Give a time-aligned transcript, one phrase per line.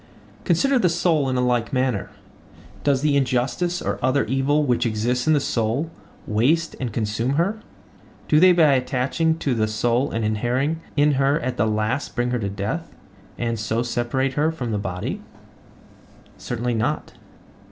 [0.45, 2.09] Consider the soul in like manner.
[2.83, 5.91] Does the injustice or other evil which exists in the soul
[6.25, 7.61] waste and consume her?
[8.27, 12.39] Do they by attaching to the soul and inhering in her at last bring her
[12.39, 12.95] to death,
[13.37, 15.21] and so separate her from the body?
[16.35, 17.13] Certainly not.